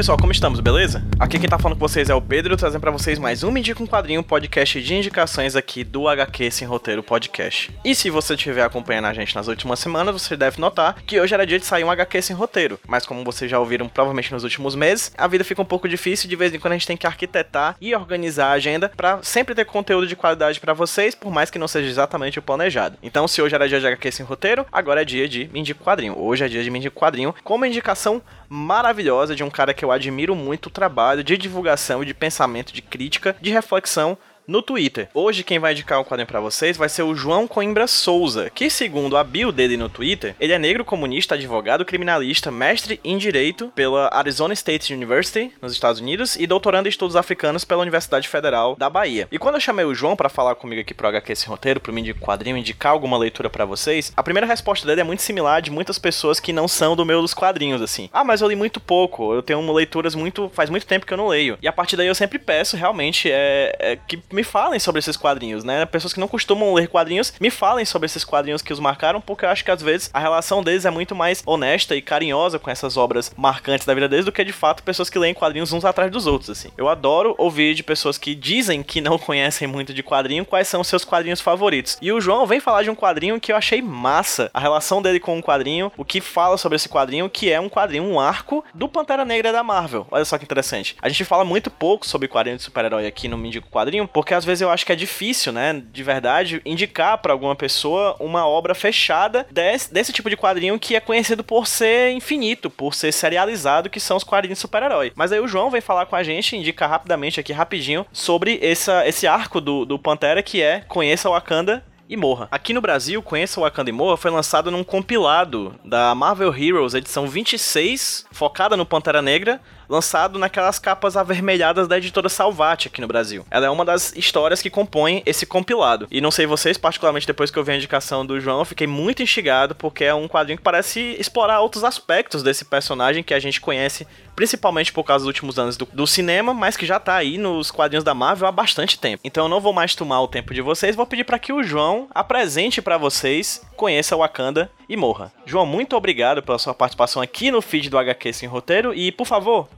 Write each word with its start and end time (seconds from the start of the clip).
Pessoal, 0.00 0.16
como 0.16 0.32
estamos, 0.32 0.60
beleza? 0.60 1.04
Aqui 1.18 1.38
quem 1.38 1.46
tá 1.46 1.58
falando 1.58 1.76
com 1.76 1.86
vocês 1.86 2.08
é 2.08 2.14
o 2.14 2.22
Pedro, 2.22 2.56
trazendo 2.56 2.80
pra 2.80 2.90
vocês 2.90 3.18
mais 3.18 3.42
um 3.42 3.50
Me 3.50 3.60
Indica 3.60 3.82
um 3.82 3.86
Quadrinho, 3.86 4.22
podcast 4.22 4.80
de 4.80 4.94
indicações 4.94 5.54
aqui 5.54 5.84
do 5.84 6.08
HQ 6.08 6.50
Sem 6.50 6.66
Roteiro 6.66 7.02
Podcast. 7.02 7.70
E 7.84 7.94
se 7.94 8.08
você 8.08 8.32
estiver 8.32 8.64
acompanhando 8.64 9.08
a 9.08 9.12
gente 9.12 9.34
nas 9.34 9.46
últimas 9.46 9.78
semanas, 9.78 10.14
você 10.14 10.38
deve 10.38 10.58
notar 10.58 10.96
que 11.02 11.20
hoje 11.20 11.34
era 11.34 11.46
dia 11.46 11.58
de 11.58 11.66
sair 11.66 11.84
um 11.84 11.90
HQ 11.90 12.22
Sem 12.22 12.34
Roteiro. 12.34 12.80
Mas 12.88 13.04
como 13.04 13.22
vocês 13.22 13.50
já 13.50 13.58
ouviram 13.58 13.90
provavelmente 13.90 14.32
nos 14.32 14.42
últimos 14.42 14.74
meses, 14.74 15.12
a 15.18 15.28
vida 15.28 15.44
fica 15.44 15.60
um 15.60 15.66
pouco 15.66 15.86
difícil, 15.86 16.30
de 16.30 16.34
vez 16.34 16.54
em 16.54 16.58
quando 16.58 16.72
a 16.72 16.76
gente 16.76 16.86
tem 16.86 16.96
que 16.96 17.06
arquitetar 17.06 17.76
e 17.78 17.94
organizar 17.94 18.46
a 18.46 18.52
agenda 18.52 18.90
pra 18.96 19.18
sempre 19.22 19.54
ter 19.54 19.66
conteúdo 19.66 20.06
de 20.06 20.16
qualidade 20.16 20.60
pra 20.60 20.72
vocês, 20.72 21.14
por 21.14 21.30
mais 21.30 21.50
que 21.50 21.58
não 21.58 21.68
seja 21.68 21.90
exatamente 21.90 22.38
o 22.38 22.42
planejado. 22.42 22.96
Então 23.02 23.28
se 23.28 23.42
hoje 23.42 23.54
era 23.54 23.68
dia 23.68 23.78
de 23.78 23.86
HQ 23.86 24.12
Sem 24.12 24.24
Roteiro, 24.24 24.64
agora 24.72 25.02
é 25.02 25.04
dia 25.04 25.28
de 25.28 25.50
Me 25.52 25.60
Indica 25.60 25.84
Quadrinho. 25.84 26.18
Hoje 26.18 26.42
é 26.42 26.48
dia 26.48 26.64
de 26.64 26.70
Me 26.70 26.78
Indica 26.78 26.98
Quadrinho, 26.98 27.34
com 27.44 27.56
uma 27.56 27.68
indicação 27.68 28.22
maravilhosa 28.52 29.36
de 29.36 29.44
um 29.44 29.48
cara 29.48 29.72
que 29.72 29.84
eu 29.84 29.92
admiro 29.92 30.34
muito 30.34 30.66
o 30.66 30.70
trabalho 30.70 31.22
de 31.22 31.38
divulgação, 31.38 32.04
de 32.04 32.12
pensamento, 32.12 32.72
de 32.72 32.82
crítica, 32.82 33.36
de 33.40 33.50
reflexão 33.50 34.18
no 34.50 34.60
Twitter. 34.60 35.08
Hoje 35.14 35.44
quem 35.44 35.60
vai 35.60 35.72
indicar 35.72 36.00
um 36.00 36.04
quadrinho 36.04 36.26
para 36.26 36.40
vocês 36.40 36.76
vai 36.76 36.88
ser 36.88 37.04
o 37.04 37.14
João 37.14 37.46
Coimbra 37.46 37.86
Souza, 37.86 38.50
que 38.50 38.68
segundo 38.68 39.16
a 39.16 39.22
bio 39.22 39.52
dele 39.52 39.76
no 39.76 39.88
Twitter, 39.88 40.34
ele 40.40 40.52
é 40.52 40.58
negro 40.58 40.84
comunista, 40.84 41.36
advogado, 41.36 41.84
criminalista, 41.84 42.50
mestre 42.50 43.00
em 43.04 43.16
direito 43.16 43.68
pela 43.74 44.12
Arizona 44.12 44.52
State 44.52 44.92
University 44.92 45.52
nos 45.62 45.72
Estados 45.72 46.00
Unidos 46.00 46.34
e 46.34 46.46
doutorando 46.48 46.88
em 46.88 46.90
estudos 46.90 47.14
africanos 47.14 47.64
pela 47.64 47.82
Universidade 47.82 48.26
Federal 48.26 48.74
da 48.76 48.90
Bahia. 48.90 49.28
E 49.30 49.38
quando 49.38 49.54
eu 49.54 49.60
chamei 49.60 49.84
o 49.84 49.94
João 49.94 50.16
para 50.16 50.28
falar 50.28 50.56
comigo 50.56 50.80
aqui 50.80 50.92
pro 50.92 51.06
HQ 51.06 51.32
esse 51.32 51.46
roteiro, 51.46 51.78
pro 51.78 52.00
de 52.00 52.14
quadrinho, 52.14 52.56
indicar 52.56 52.92
alguma 52.92 53.18
leitura 53.18 53.50
para 53.50 53.64
vocês, 53.64 54.12
a 54.16 54.22
primeira 54.22 54.46
resposta 54.46 54.86
dele 54.86 55.02
é 55.02 55.04
muito 55.04 55.22
similar 55.22 55.60
de 55.60 55.70
muitas 55.70 55.98
pessoas 55.98 56.40
que 56.40 56.52
não 56.52 56.66
são 56.66 56.96
do 56.96 57.04
meu 57.04 57.20
dos 57.20 57.34
quadrinhos 57.34 57.82
assim. 57.82 58.08
Ah, 58.12 58.24
mas 58.24 58.40
eu 58.40 58.48
li 58.48 58.56
muito 58.56 58.80
pouco, 58.80 59.34
eu 59.34 59.42
tenho 59.42 59.60
leituras 59.72 60.14
muito 60.14 60.50
faz 60.54 60.70
muito 60.70 60.86
tempo 60.86 61.06
que 61.06 61.12
eu 61.12 61.18
não 61.18 61.28
leio. 61.28 61.58
E 61.62 61.68
a 61.68 61.72
partir 61.72 61.96
daí 61.96 62.06
eu 62.06 62.14
sempre 62.14 62.38
peço 62.38 62.76
realmente 62.76 63.30
é, 63.30 63.76
é 63.78 63.96
que 63.96 64.18
me 64.32 64.39
falem 64.42 64.78
sobre 64.78 64.98
esses 64.98 65.16
quadrinhos, 65.16 65.64
né? 65.64 65.84
Pessoas 65.86 66.12
que 66.12 66.20
não 66.20 66.28
costumam 66.28 66.74
ler 66.74 66.88
quadrinhos, 66.88 67.32
me 67.40 67.50
falem 67.50 67.84
sobre 67.84 68.06
esses 68.06 68.24
quadrinhos 68.24 68.62
que 68.62 68.72
os 68.72 68.80
marcaram, 68.80 69.20
porque 69.20 69.44
eu 69.44 69.48
acho 69.48 69.64
que 69.64 69.70
às 69.70 69.82
vezes 69.82 70.10
a 70.12 70.18
relação 70.18 70.62
deles 70.62 70.84
é 70.84 70.90
muito 70.90 71.14
mais 71.14 71.42
honesta 71.46 71.94
e 71.94 72.02
carinhosa 72.02 72.58
com 72.58 72.70
essas 72.70 72.96
obras 72.96 73.32
marcantes 73.36 73.86
da 73.86 73.94
vida 73.94 74.08
deles 74.08 74.24
do 74.24 74.32
que 74.32 74.44
de 74.44 74.52
fato 74.52 74.82
pessoas 74.82 75.10
que 75.10 75.18
leem 75.18 75.34
quadrinhos 75.34 75.72
uns 75.72 75.84
atrás 75.84 76.10
dos 76.10 76.26
outros, 76.26 76.50
assim. 76.50 76.70
Eu 76.76 76.88
adoro 76.88 77.34
ouvir 77.38 77.74
de 77.74 77.82
pessoas 77.82 78.18
que 78.18 78.34
dizem 78.34 78.82
que 78.82 79.00
não 79.00 79.18
conhecem 79.18 79.66
muito 79.66 79.92
de 79.94 80.02
quadrinho 80.02 80.44
quais 80.44 80.68
são 80.68 80.82
seus 80.82 81.04
quadrinhos 81.04 81.40
favoritos. 81.40 81.98
E 82.00 82.12
o 82.12 82.20
João 82.20 82.46
vem 82.46 82.60
falar 82.60 82.82
de 82.82 82.90
um 82.90 82.94
quadrinho 82.94 83.40
que 83.40 83.52
eu 83.52 83.56
achei 83.56 83.82
massa, 83.82 84.50
a 84.52 84.60
relação 84.60 85.02
dele 85.02 85.20
com 85.20 85.36
um 85.36 85.42
quadrinho, 85.42 85.92
o 85.96 86.04
que 86.04 86.20
fala 86.20 86.56
sobre 86.56 86.76
esse 86.76 86.88
quadrinho, 86.88 87.28
que 87.28 87.50
é 87.50 87.60
um 87.60 87.68
quadrinho, 87.68 88.04
um 88.04 88.20
arco 88.20 88.64
do 88.74 88.88
Pantera 88.88 89.24
Negra 89.24 89.52
da 89.52 89.62
Marvel. 89.62 90.06
Olha 90.10 90.24
só 90.24 90.38
que 90.38 90.44
interessante. 90.44 90.96
A 91.00 91.08
gente 91.08 91.24
fala 91.24 91.44
muito 91.44 91.70
pouco 91.70 92.06
sobre 92.06 92.28
quadrinho 92.28 92.56
de 92.56 92.62
super-herói 92.62 93.06
aqui 93.06 93.28
no 93.28 93.38
Mindico 93.38 93.68
Quadrinho, 93.68 94.08
porque 94.08 94.29
às 94.34 94.44
vezes 94.44 94.62
eu 94.62 94.70
acho 94.70 94.84
que 94.84 94.92
é 94.92 94.96
difícil, 94.96 95.52
né, 95.52 95.82
de 95.92 96.02
verdade, 96.02 96.60
indicar 96.64 97.18
para 97.18 97.32
alguma 97.32 97.56
pessoa 97.56 98.16
uma 98.18 98.46
obra 98.46 98.74
fechada 98.74 99.46
desse, 99.50 99.92
desse 99.92 100.12
tipo 100.12 100.30
de 100.30 100.36
quadrinho 100.36 100.78
que 100.78 100.96
é 100.96 101.00
conhecido 101.00 101.42
por 101.44 101.66
ser 101.66 102.10
infinito, 102.12 102.70
por 102.70 102.94
ser 102.94 103.12
serializado, 103.12 103.90
que 103.90 104.00
são 104.00 104.16
os 104.16 104.24
quadrinhos 104.24 104.58
super-herói. 104.58 105.12
Mas 105.14 105.32
aí 105.32 105.40
o 105.40 105.48
João 105.48 105.70
vem 105.70 105.80
falar 105.80 106.06
com 106.06 106.16
a 106.16 106.22
gente, 106.22 106.56
indicar 106.56 106.88
rapidamente 106.88 107.40
aqui, 107.40 107.52
rapidinho, 107.52 108.06
sobre 108.12 108.58
essa, 108.62 109.06
esse 109.06 109.26
arco 109.26 109.60
do, 109.60 109.84
do 109.84 109.98
Pantera 109.98 110.42
que 110.42 110.62
é 110.62 110.80
Conheça 110.88 111.28
o 111.28 111.32
Wakanda 111.32 111.84
e 112.10 112.16
morra. 112.16 112.48
Aqui 112.50 112.72
no 112.72 112.80
Brasil, 112.80 113.22
Conheça 113.22 113.60
o 113.60 113.62
Wakanda 113.62 113.88
e 113.88 113.92
Morra 113.92 114.16
foi 114.16 114.32
lançado 114.32 114.68
num 114.68 114.82
compilado 114.82 115.76
da 115.84 116.12
Marvel 116.12 116.52
Heroes, 116.52 116.92
edição 116.92 117.28
26, 117.28 118.26
focada 118.32 118.76
no 118.76 118.84
Pantera 118.84 119.22
Negra, 119.22 119.60
lançado 119.90 120.38
naquelas 120.38 120.78
capas 120.78 121.16
avermelhadas 121.16 121.88
da 121.88 121.98
editora 121.98 122.28
Salvati 122.28 122.86
aqui 122.86 123.00
no 123.00 123.08
Brasil. 123.08 123.44
Ela 123.50 123.66
é 123.66 123.70
uma 123.70 123.84
das 123.84 124.14
histórias 124.14 124.62
que 124.62 124.70
compõem 124.70 125.22
esse 125.26 125.44
compilado. 125.44 126.06
E 126.10 126.20
não 126.20 126.30
sei 126.30 126.46
vocês, 126.46 126.78
particularmente 126.78 127.26
depois 127.26 127.50
que 127.50 127.58
eu 127.58 127.64
vi 127.64 127.72
a 127.72 127.76
indicação 127.76 128.24
do 128.24 128.40
João, 128.40 128.60
eu 128.60 128.64
fiquei 128.64 128.86
muito 128.86 129.22
instigado 129.22 129.74
porque 129.74 130.04
é 130.04 130.14
um 130.14 130.28
quadrinho 130.28 130.58
que 130.58 130.62
parece 130.62 131.16
explorar 131.18 131.60
outros 131.60 131.82
aspectos 131.82 132.42
desse 132.42 132.64
personagem 132.64 133.24
que 133.24 133.34
a 133.34 133.40
gente 133.40 133.60
conhece 133.60 134.06
principalmente 134.40 134.90
por 134.90 135.04
causa 135.04 135.24
dos 135.24 135.26
últimos 135.26 135.58
anos 135.58 135.76
do, 135.76 135.86
do, 135.92 136.06
cinema, 136.06 136.54
mas 136.54 136.74
que 136.74 136.86
já 136.86 136.98
tá 136.98 137.16
aí 137.16 137.36
nos 137.36 137.70
quadrinhos 137.70 138.02
da 138.02 138.14
Marvel 138.14 138.48
há 138.48 138.52
bastante 138.52 138.98
tempo. 138.98 139.20
Então 139.22 139.44
eu 139.44 139.48
não 139.50 139.60
vou 139.60 139.72
mais 139.72 139.94
tomar 139.94 140.22
o 140.22 140.28
tempo 140.28 140.54
de 140.54 140.62
vocês, 140.62 140.96
vou 140.96 141.04
pedir 141.04 141.24
para 141.24 141.38
que 141.38 141.52
o 141.52 141.62
João 141.62 142.08
apresente 142.14 142.80
para 142.80 142.96
vocês, 142.96 143.60
conheça 143.76 144.16
o 144.16 144.20
Wakanda 144.20 144.70
e 144.88 144.96
morra. 144.96 145.30
João, 145.44 145.66
muito 145.66 145.94
obrigado 145.94 146.42
pela 146.42 146.58
sua 146.58 146.72
participação 146.72 147.20
aqui 147.20 147.50
no 147.50 147.60
feed 147.60 147.90
do 147.90 147.98
HQ 147.98 148.32
Sem 148.32 148.48
Roteiro 148.48 148.94
e, 148.94 149.12
por 149.12 149.26
favor, 149.26 149.68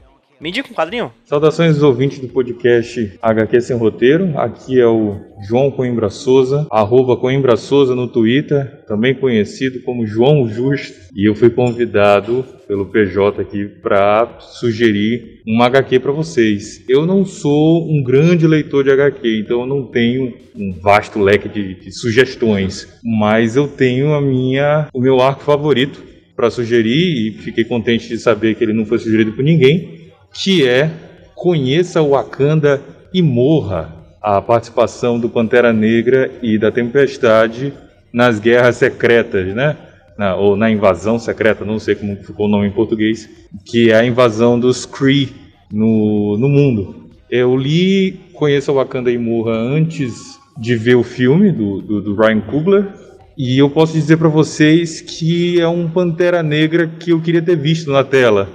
me 0.43 0.49
indica 0.49 0.69
um 0.69 0.75
quadrinho. 0.75 1.09
Saudações 1.23 1.75
aos 1.75 1.83
ouvintes 1.83 2.19
do 2.19 2.27
podcast 2.27 3.17
HQ 3.21 3.61
Sem 3.61 3.77
Roteiro. 3.77 4.37
Aqui 4.37 4.77
é 4.77 4.85
o 4.85 5.15
João 5.47 5.71
Coimbra 5.71 6.09
Souza, 6.09 6.67
arroba 6.69 7.15
Coimbra 7.15 7.55
Souza 7.55 7.95
no 7.95 8.09
Twitter, 8.09 8.83
também 8.85 9.15
conhecido 9.15 9.81
como 9.83 10.05
João 10.05 10.45
Justo. 10.49 10.99
E 11.15 11.29
eu 11.29 11.33
fui 11.33 11.49
convidado 11.49 12.43
pelo 12.67 12.87
PJ 12.87 13.41
aqui 13.41 13.69
para 13.81 14.37
sugerir 14.41 15.41
uma 15.47 15.67
HQ 15.67 15.99
para 15.99 16.11
vocês. 16.11 16.83
Eu 16.89 17.05
não 17.05 17.23
sou 17.23 17.89
um 17.89 18.03
grande 18.03 18.45
leitor 18.45 18.83
de 18.83 18.91
HQ, 18.91 19.39
então 19.45 19.61
eu 19.61 19.65
não 19.65 19.85
tenho 19.85 20.33
um 20.53 20.73
vasto 20.73 21.19
leque 21.19 21.47
de, 21.47 21.75
de 21.75 21.91
sugestões, 21.93 22.99
mas 23.01 23.55
eu 23.55 23.65
tenho 23.65 24.13
a 24.13 24.19
minha, 24.19 24.89
o 24.93 24.99
meu 24.99 25.21
arco 25.21 25.41
favorito 25.41 26.03
para 26.35 26.49
sugerir 26.49 27.29
e 27.29 27.31
fiquei 27.31 27.63
contente 27.63 28.09
de 28.09 28.17
saber 28.17 28.55
que 28.55 28.63
ele 28.65 28.73
não 28.73 28.85
foi 28.85 28.99
sugerido 28.99 29.31
por 29.31 29.41
ninguém 29.41 30.02
que 30.33 30.67
é 30.67 30.89
Conheça 31.35 32.01
Wakanda 32.01 32.81
e 33.13 33.21
Morra, 33.21 33.93
a 34.21 34.41
participação 34.41 35.19
do 35.19 35.29
Pantera 35.29 35.71
Negra 35.71 36.31
e 36.41 36.57
da 36.57 36.71
Tempestade 36.71 37.73
nas 38.11 38.39
Guerras 38.39 38.77
Secretas, 38.77 39.53
né? 39.53 39.77
Na, 40.17 40.35
ou 40.35 40.55
na 40.55 40.69
Invasão 40.69 41.17
Secreta, 41.17 41.65
não 41.65 41.79
sei 41.79 41.95
como 41.95 42.15
ficou 42.17 42.45
o 42.45 42.49
nome 42.49 42.67
em 42.67 42.71
português, 42.71 43.27
que 43.65 43.91
é 43.91 43.95
a 43.95 44.05
invasão 44.05 44.59
dos 44.59 44.85
Kree 44.85 45.33
no, 45.71 46.37
no 46.37 46.47
mundo. 46.47 47.09
Eu 47.29 47.57
li 47.57 48.19
Conheça 48.33 48.71
Wakanda 48.71 49.11
e 49.11 49.17
Morra 49.17 49.53
antes 49.53 50.39
de 50.57 50.75
ver 50.75 50.95
o 50.95 51.03
filme 51.03 51.51
do, 51.51 51.81
do, 51.81 52.01
do 52.01 52.15
Ryan 52.15 52.41
Coogler, 52.41 52.87
e 53.35 53.57
eu 53.57 53.69
posso 53.71 53.93
dizer 53.93 54.17
para 54.17 54.29
vocês 54.29 55.01
que 55.01 55.59
é 55.59 55.67
um 55.67 55.89
Pantera 55.89 56.43
Negra 56.43 56.87
que 56.87 57.09
eu 57.09 57.19
queria 57.19 57.41
ter 57.41 57.55
visto 57.55 57.91
na 57.91 58.03
tela 58.03 58.47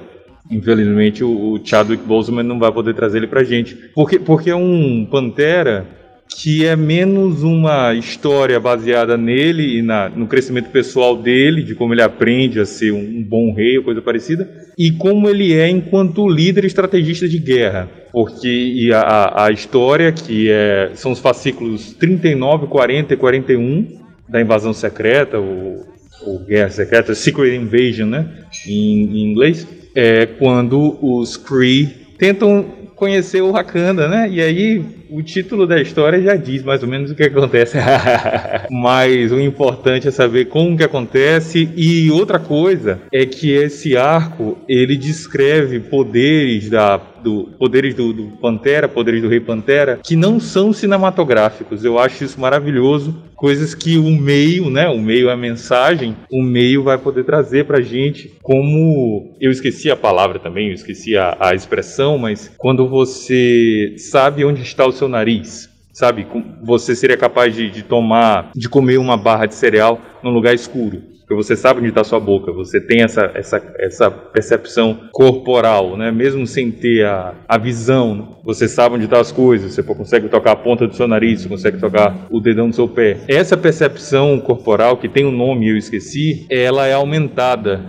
Infelizmente 0.50 1.22
o, 1.22 1.60
Chadwick 1.62 2.03
Boseman 2.04 2.43
não 2.43 2.59
vai 2.59 2.72
poder 2.72 2.94
trazer 2.94 3.19
ele 3.19 3.26
pra 3.26 3.44
gente. 3.44 3.75
Porque, 3.94 4.19
porque 4.19 4.50
é 4.50 4.56
um 4.56 5.06
Pantera 5.10 5.99
que 6.37 6.65
é 6.65 6.76
menos 6.76 7.43
uma 7.43 7.94
história 7.94 8.60
baseada 8.60 9.16
nele 9.16 9.78
e 9.78 9.82
na, 9.82 10.09
no 10.09 10.26
crescimento 10.26 10.71
pessoal 10.71 11.16
dele, 11.16 11.62
de 11.62 11.75
como 11.75 11.94
ele 11.94 12.03
aprende 12.03 12.60
a 12.60 12.66
ser 12.66 12.93
um, 12.93 13.00
um 13.00 13.22
bom 13.22 13.53
rei 13.53 13.78
ou 13.78 13.84
coisa 13.84 14.03
parecida, 14.03 14.49
e 14.76 14.93
como 14.93 15.28
ele 15.28 15.54
é 15.54 15.69
enquanto 15.69 16.28
líder 16.28 16.65
estrategista 16.65 17.28
de 17.28 17.38
guerra. 17.38 17.88
Porque 18.12 18.91
a, 18.94 19.47
a 19.47 19.50
história, 19.50 20.12
que 20.12 20.50
é, 20.50 20.91
são 20.94 21.12
os 21.12 21.19
fascículos 21.19 21.93
39, 21.94 22.66
40 22.66 23.15
e 23.15 23.16
41 23.16 23.99
da 24.28 24.41
invasão 24.41 24.72
secreta, 24.72 25.38
ou, 25.38 25.87
ou 26.25 26.38
guerra 26.44 26.70
secreta, 26.70 27.15
Secret 27.15 27.56
Invasion, 27.56 28.08
né, 28.08 28.29
em, 28.67 29.05
em 29.05 29.31
inglês, 29.31 29.67
é 30.00 30.27
quando 30.27 30.97
os 31.03 31.37
Kree 31.37 31.87
tentam 32.17 32.65
conhecer 32.95 33.43
o 33.43 33.50
Wakanda, 33.50 34.06
né? 34.06 34.31
E 34.31 34.41
aí 34.41 34.85
o 35.10 35.22
título 35.22 35.66
da 35.66 35.81
história 35.81 36.20
já 36.20 36.37
diz 36.37 36.62
mais 36.62 36.82
ou 36.82 36.88
menos 36.88 37.10
o 37.10 37.14
que 37.14 37.25
acontece. 37.25 37.76
Mas 38.70 39.32
o 39.32 39.40
importante 39.40 40.08
é 40.08 40.10
saber 40.10 40.46
como 40.46 40.76
que 40.76 40.84
acontece 40.84 41.70
e 41.76 42.10
outra 42.10 42.38
coisa 42.38 43.00
é 43.12 43.25
que 43.25 43.50
esse 43.50 43.96
arco 43.96 44.58
ele 44.69 44.96
descreve 44.96 45.81
poderes 45.81 46.69
da 46.69 47.00
do 47.22 47.49
poderes 47.58 47.94
do, 47.94 48.12
do 48.12 48.25
Pantera, 48.38 48.88
poderes 48.88 49.22
do 49.22 49.28
Rei 49.28 49.40
Pantera, 49.40 49.99
que 50.02 50.16
não 50.16 50.40
são 50.40 50.72
cinematográficos. 50.72 51.84
Eu 51.84 51.99
acho 51.99 52.25
isso 52.25 52.40
maravilhoso. 52.40 53.22
Coisas 53.34 53.75
que 53.75 53.96
o 53.96 54.11
meio, 54.11 54.69
né? 54.69 54.88
O 54.88 54.99
meio 54.99 55.28
é 55.28 55.32
a 55.32 55.37
mensagem, 55.37 56.16
o 56.31 56.43
meio 56.43 56.82
vai 56.82 56.99
poder 56.99 57.25
trazer 57.25 57.64
pra 57.64 57.81
gente. 57.81 58.32
Como 58.43 59.37
eu 59.40 59.50
esqueci 59.50 59.90
a 59.90 59.96
palavra 59.96 60.40
também, 60.40 60.69
eu 60.69 60.75
esqueci 60.75 61.16
a, 61.16 61.37
a 61.38 61.54
expressão, 61.54 62.19
mas 62.19 62.50
quando 62.58 62.88
você 62.88 63.94
sabe 63.96 64.44
onde 64.44 64.62
está 64.62 64.84
o 64.87 64.93
seu 64.99 65.09
nariz, 65.09 65.69
sabe? 65.93 66.27
Você 66.62 66.95
seria 66.95 67.17
capaz 67.17 67.55
de, 67.55 67.71
de 67.71 67.83
tomar, 67.83 68.50
de 68.55 68.69
comer 68.69 68.99
uma 68.99 69.17
barra 69.17 69.47
de 69.47 69.55
cereal 69.55 70.00
num 70.23 70.31
lugar 70.31 70.55
escuro 70.55 71.19
porque 71.29 71.45
você 71.45 71.55
sabe 71.55 71.81
onde 71.81 71.91
está 71.91 72.03
sua 72.03 72.19
boca, 72.19 72.50
você 72.50 72.81
tem 72.81 73.03
essa, 73.03 73.31
essa, 73.35 73.62
essa 73.79 74.11
percepção 74.11 74.99
corporal, 75.12 75.95
né? 75.95 76.11
mesmo 76.11 76.47
sem 76.47 76.71
ter 76.71 77.05
a, 77.05 77.35
a 77.47 77.59
visão, 77.59 78.39
você 78.43 78.67
sabe 78.67 78.95
onde 78.95 79.05
estão 79.05 79.19
tá 79.19 79.21
as 79.21 79.31
coisas, 79.31 79.75
você 79.75 79.83
consegue 79.83 80.27
tocar 80.31 80.53
a 80.53 80.56
ponta 80.56 80.87
do 80.87 80.97
seu 80.97 81.06
nariz, 81.06 81.43
você 81.43 81.49
consegue 81.50 81.79
tocar 81.79 82.27
o 82.31 82.41
dedão 82.41 82.71
do 82.71 82.75
seu 82.75 82.89
pé. 82.89 83.19
Essa 83.29 83.59
percepção 83.59 84.41
corporal, 84.41 84.97
que 84.97 85.06
tem 85.06 85.27
um 85.27 85.31
nome 85.31 85.69
eu 85.69 85.77
esqueci, 85.77 86.47
ela 86.49 86.87
é 86.87 86.95
aumentada 86.95 87.85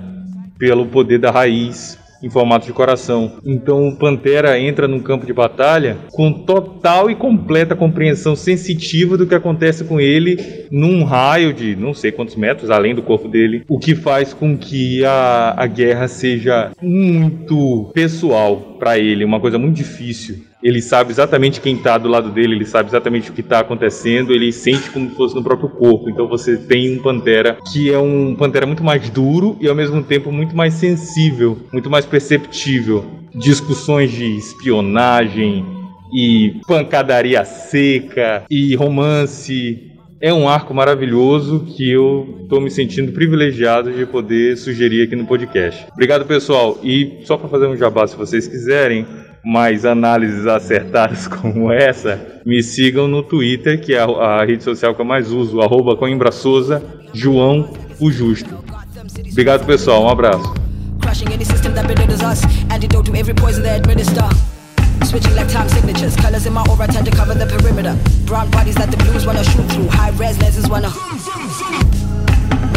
pelo 0.57 0.87
poder 0.87 1.19
da 1.19 1.31
raiz 1.31 1.97
em 2.21 2.29
formato 2.29 2.65
de 2.65 2.73
coração. 2.73 3.33
Então 3.45 3.87
o 3.87 3.95
Pantera 3.95 4.59
entra 4.59 4.87
num 4.87 4.99
campo 4.99 5.25
de 5.25 5.33
batalha 5.33 5.97
com 6.11 6.31
total 6.31 7.09
e 7.09 7.15
completa 7.15 7.75
compreensão 7.75 8.35
sensitiva 8.35 9.17
do 9.17 9.27
que 9.27 9.35
acontece 9.35 9.83
com 9.83 9.99
ele 9.99 10.67
num 10.71 11.03
raio 11.03 11.53
de 11.53 11.75
não 11.75 11.93
sei 11.93 12.11
quantos 12.11 12.35
metros 12.35 12.69
além 12.69 12.93
do 12.93 13.01
corpo 13.01 13.27
dele, 13.27 13.63
o 13.67 13.79
que 13.79 13.95
faz 13.95 14.33
com 14.33 14.57
que 14.57 15.03
a, 15.05 15.53
a 15.57 15.67
guerra 15.67 16.07
seja 16.07 16.71
muito 16.81 17.91
pessoal 17.93 18.77
para 18.79 18.97
ele, 18.97 19.25
uma 19.25 19.39
coisa 19.39 19.57
muito 19.57 19.75
difícil 19.75 20.48
ele 20.61 20.81
sabe 20.81 21.11
exatamente 21.11 21.61
quem 21.61 21.75
está 21.75 21.97
do 21.97 22.09
lado 22.09 22.29
dele, 22.31 22.55
ele 22.55 22.65
sabe 22.65 22.89
exatamente 22.89 23.31
o 23.31 23.33
que 23.33 23.41
está 23.41 23.59
acontecendo, 23.59 24.33
ele 24.33 24.51
sente 24.51 24.89
como 24.89 25.09
se 25.09 25.15
fosse 25.15 25.35
no 25.35 25.43
próprio 25.43 25.69
corpo. 25.69 26.09
Então 26.09 26.27
você 26.27 26.57
tem 26.57 26.97
um 26.97 27.01
Pantera 27.01 27.57
que 27.71 27.91
é 27.91 27.97
um 27.97 28.35
Pantera 28.35 28.65
muito 28.65 28.83
mais 28.83 29.09
duro 29.09 29.57
e 29.61 29.67
ao 29.67 29.75
mesmo 29.75 30.03
tempo 30.03 30.31
muito 30.31 30.55
mais 30.55 30.73
sensível, 30.73 31.57
muito 31.71 31.89
mais 31.89 32.05
perceptível. 32.05 33.05
Discussões 33.33 34.11
de 34.11 34.25
espionagem 34.37 35.65
e 36.13 36.59
pancadaria 36.67 37.45
seca 37.45 38.43
e 38.49 38.75
romance. 38.75 39.85
É 40.21 40.33
um 40.33 40.49
arco 40.49 40.73
maravilhoso 40.73 41.65
que 41.65 41.89
eu 41.89 42.39
estou 42.41 42.59
me 42.59 42.69
sentindo 42.69 43.13
privilegiado 43.13 43.93
de 43.93 44.05
poder 44.05 44.57
sugerir 44.57 45.03
aqui 45.03 45.15
no 45.15 45.25
podcast. 45.25 45.85
Obrigado, 45.93 46.25
pessoal. 46.25 46.77
E 46.83 47.19
só 47.23 47.37
para 47.37 47.47
fazer 47.47 47.67
um 47.67 47.77
jabá, 47.77 48.05
se 48.05 48.17
vocês 48.17 48.45
quiserem, 48.45 49.05
mais 49.43 49.85
análises 49.85 50.45
acertadas 50.45 51.27
como 51.29 51.71
essa, 51.71 52.19
me 52.45 52.61
sigam 52.61 53.07
no 53.07 53.23
Twitter, 53.23 53.79
que 53.79 53.93
é 53.93 53.99
a, 53.99 54.05
a 54.05 54.45
rede 54.45 54.63
social 54.63 54.93
que 54.93 55.01
eu 55.01 55.05
mais 55.05 55.31
uso, 55.31 55.61
arroba 55.61 55.95
Coimbra 55.95 56.31
Souza, 56.31 56.83
João 57.13 57.73
o 57.99 58.11
Justo. 58.11 58.57
Obrigado, 59.31 59.65
pessoal. 59.65 60.03
Um 60.03 60.09
abraço. 60.09 60.53
Switching 65.05 65.33
like 65.33 65.49
time 65.49 65.67
signatures, 65.69 66.15
colors 66.17 66.45
in 66.45 66.53
my 66.53 66.61
aura 66.69 66.85
tend 66.85 67.05
to 67.05 67.15
cover 67.15 67.33
the 67.33 67.45
perimeter. 67.45 67.95
Brown 68.25 68.51
bodies 68.51 68.75
that 68.75 68.91
the 68.91 68.97
blues 68.97 69.25
wanna 69.25 69.43
shoot 69.43 69.65
through, 69.71 69.87
high 69.87 70.11
res 70.19 70.37
lenses 70.39 70.67
wanna 70.69 70.89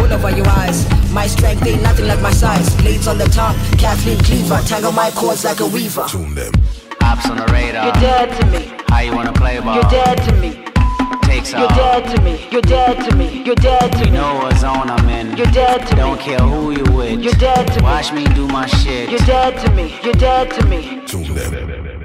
wool 0.00 0.12
over 0.12 0.30
your 0.30 0.48
eyes. 0.48 0.86
My 1.12 1.26
strength 1.26 1.66
ain't 1.66 1.82
nothing 1.82 2.06
like 2.06 2.20
my 2.20 2.32
size. 2.32 2.74
Blades 2.76 3.06
on 3.06 3.18
the 3.18 3.26
top, 3.26 3.54
Kathleen 3.78 4.18
Cleaver, 4.18 4.60
tangle 4.66 4.92
my 4.92 5.10
cords 5.10 5.44
like 5.44 5.60
a 5.60 5.66
weaver. 5.66 6.04
Tune 6.08 6.34
them. 6.34 6.52
Ops 7.02 7.28
on 7.28 7.36
the 7.36 7.46
radar. 7.52 7.84
You're 7.84 8.00
dead 8.00 8.40
to 8.40 8.46
me. 8.46 8.72
How 8.88 9.00
you 9.00 9.14
wanna 9.14 9.32
play 9.32 9.60
ball? 9.60 9.74
You're 9.74 9.90
dead 9.90 10.16
to 10.28 10.32
me. 10.36 10.64
Takes 11.22 11.52
You're 11.52 11.68
dead 11.68 12.14
to 12.14 12.22
me. 12.22 12.48
You're 12.50 12.62
dead 12.62 13.08
to 13.08 13.16
me. 13.16 13.42
You're 13.44 13.54
dead 13.54 13.92
to 13.92 13.98
you 13.98 14.04
me. 14.04 14.10
You 14.10 14.12
know 14.12 14.34
what 14.34 14.56
zone 14.58 14.90
I'm 14.90 15.08
in. 15.08 15.36
You're 15.36 15.46
dead 15.46 15.86
to 15.86 15.96
Don't 15.96 16.18
me. 16.18 16.24
Don't 16.26 16.38
care 16.38 16.46
who 16.46 16.70
you 16.72 16.84
with. 16.96 17.20
You're 17.20 17.32
dead 17.34 17.66
to 17.72 17.82
Watch 17.82 18.12
me. 18.12 18.24
Watch 18.24 18.28
me 18.28 18.34
do 18.34 18.46
my 18.48 18.66
shit. 18.66 19.10
You're 19.10 19.20
dead 19.20 19.58
to 19.64 19.72
me. 19.72 19.98
You're 20.02 20.14
dead 20.14 20.50
to 20.52 20.66
me. 20.66 21.00
Tune 21.06 21.34
them. 21.34 22.01